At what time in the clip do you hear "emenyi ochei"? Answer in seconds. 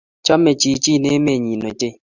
1.15-1.95